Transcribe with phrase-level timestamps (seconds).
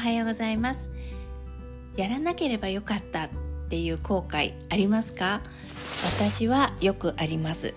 [0.00, 0.88] はようございます。
[1.94, 3.28] やらなければよかったっ
[3.68, 5.42] ていう後悔ありますか？
[6.16, 7.74] 私はよくあります。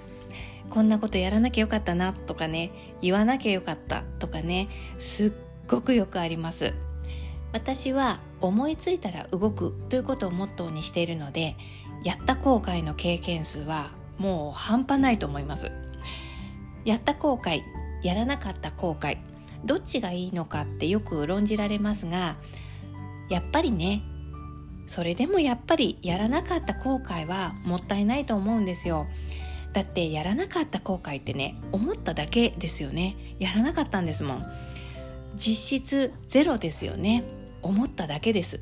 [0.70, 4.70] こんなことやらなきゃよかったなとかね言わなきゃよかったとかね
[5.00, 5.32] すっ
[5.68, 6.74] ごくよくあります。
[7.52, 11.58] 私は思いついたら動くということをモットーにしているので
[12.06, 15.74] やった後悔の経験数はもう半端ないと思います。
[16.86, 17.60] やった後悔
[18.02, 19.18] やらなかった後悔
[19.66, 22.36] どっちがいいのかってよく論じられますが
[23.30, 24.04] やっぱりね
[24.86, 29.08] それでもやっぱりやらなかった後悔はもったいないと思うんですよ。
[29.72, 33.16] だってやらなかった後悔ってね思っただけですよね。
[33.40, 34.46] やらなかったんですもん。
[35.36, 37.24] 実質ゼロですよね。
[37.62, 38.62] 思っただけです。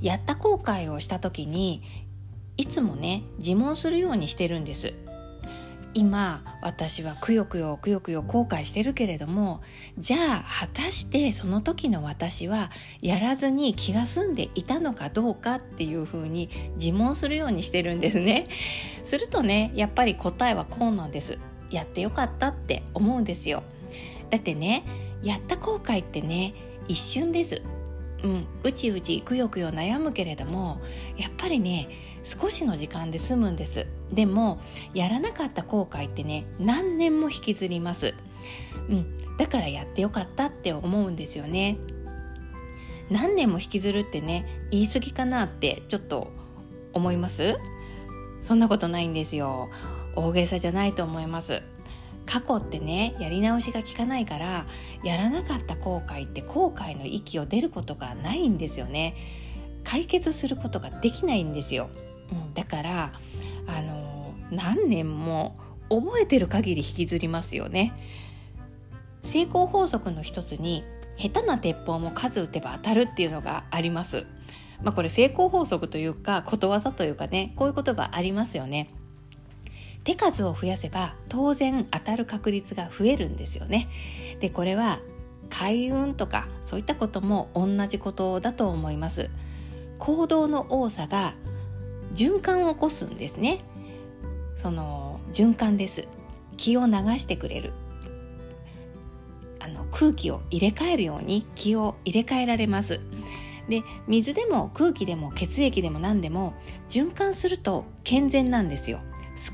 [0.00, 1.82] やった後悔をした時に
[2.58, 4.94] いつもね自問するようにしてるんです。
[5.96, 9.62] 今私はくよくよくよくよ後悔してるけれども
[9.96, 18.44] じゃあ果たしてその時の私はやらずに気が済んでいたのかどうかっていうふうに自問するようにしてるんですね。
[19.04, 21.38] するとねやっぱり答えはこうなんです。
[21.70, 23.62] やってよかったって思うんですよ。
[24.28, 24.84] だってね
[25.22, 26.52] やった後悔ってね
[26.88, 27.62] 一瞬です。
[28.26, 30.80] うん、うちうちくよくよ悩むけれども
[31.16, 31.88] やっぱりね
[32.24, 33.86] 少しの時間で済むんです。
[34.12, 34.60] でも
[34.94, 38.14] やらなかった後悔ってね何年も引きずります、
[38.88, 41.78] うん、だからやってよかったって思うんですよね。
[43.10, 46.32] 何年も引きずるってね言い過ぎかなってちょっと
[46.92, 47.56] 思います？
[48.42, 49.70] そんなことないんですよ。
[50.16, 51.62] 大げさじゃないと思います。
[52.26, 54.66] 過去ってねやり直しが効かないから
[55.02, 59.14] やらなかった後悔って後悔の息を出ることがないんですよね。
[59.84, 61.88] 解決することができないんですよ。
[62.32, 63.12] うん、だから
[63.68, 65.56] あの何年も
[65.88, 67.92] 覚えてる限り引きずりますよね。
[69.22, 70.84] 成功法則の一つに
[71.16, 74.26] 下手な鉄砲も数打てば当たるっていうのがあります。
[74.82, 78.88] まあこれ成功法則というかことわざというかねこういう言葉ありますよね。
[80.06, 83.88] 手数を増やせば当然当たる確率が増えるんですよね。
[84.38, 85.00] でこれは
[85.50, 89.30] 開運とかそういったことも同じことだと思います。
[89.98, 91.34] 行動の多さが
[92.14, 93.58] 循環を起こすんですね。
[94.54, 96.06] その循環です。
[96.56, 97.72] 気を流してくれる。
[99.58, 103.00] あの空気を入れ替えるように気を入れ替えられます。
[103.68, 106.54] で水でも空気でも血液でも何でも
[106.88, 109.00] 循環すると健全なんですよ。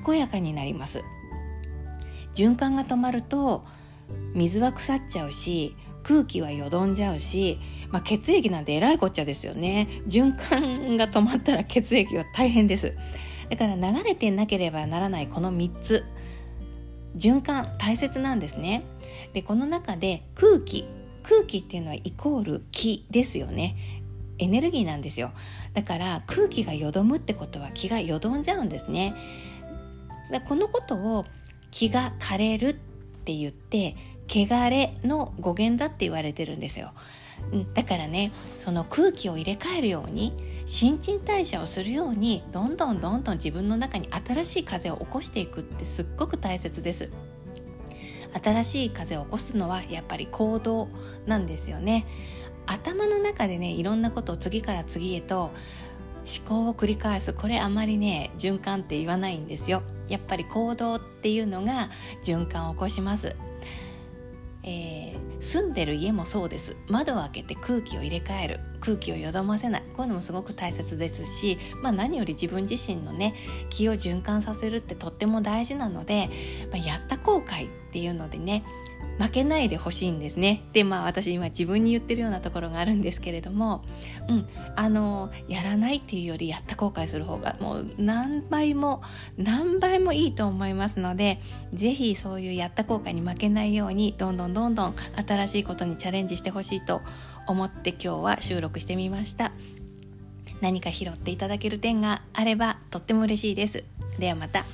[0.04, 1.02] 健やかになります。
[2.34, 3.64] 循環が止まると
[4.34, 7.58] 水は腐っちゃうし空気はよどんじゃうし、
[7.90, 9.88] まあ、血液なんてえらいこっちゃですよね。
[10.08, 12.94] 循環が止まったら血液は大変です。
[13.50, 16.04] だから流れてなければならないこの3つ。
[17.16, 18.82] 循環大切なんですね。
[19.34, 20.86] でこの中で空気。
[21.22, 23.76] 空気っていうのはイコール気ですよね。
[24.38, 25.30] エネルギーなんですよ。
[25.72, 29.14] だから空気がよどむってことは気がよどんじゃうんですね。
[30.40, 31.24] このことを
[31.70, 32.74] 気が枯れるっ
[33.24, 33.96] て言って
[34.28, 36.92] 汚れの語源だって言われてるんですよ。
[37.74, 40.32] だからねその空気を入れ替えるように
[40.66, 47.10] 新陳代謝をするようにどんどんどんどん自分の中に新しい風を起こしていくってすっごく大切です。
[48.42, 50.88] 新しい風を起こすのはやっぱり行動
[51.26, 52.06] なんですよね。
[52.66, 55.50] 頭の中でねいろんなことを次から次へと
[56.24, 57.32] 思考を繰り返す。
[57.32, 59.82] これあまりね循環って言わないんですよ。
[60.08, 61.90] やっぱり行動っていうのが
[62.22, 63.34] 循環を起こします。
[64.64, 66.76] えー、住んでる家もそうです。
[66.88, 68.60] 窓を開けて空気を入れ替える。
[68.80, 69.82] 空気をよどませない。
[69.96, 73.34] こういうのもすごく大切ですし、まあ、何より自分自身のね
[73.70, 76.28] 気を循環させるってとっても大事なので、
[76.72, 78.64] まあ、やった後悔っていうのでね
[79.18, 80.62] 負けないでほしいんですね。
[80.72, 83.82] でまあ私今自分に言ってるようなところがあるんですけれども、
[84.28, 84.46] うん、
[84.76, 89.02] あのやらないっていうよりやった後悔する方がもう何倍も
[89.36, 91.40] 何倍もいいと思いますので
[91.72, 94.94] 是非そういうやった後悔に負けないようにどんどんどんどん
[95.26, 97.02] 新しいことにチャレンジしてほしいと
[97.46, 99.52] 思って今日は収録してみました。
[100.60, 103.84] 何か拾っていただける点があればとっても嬉しいです。
[104.18, 104.64] ではまた。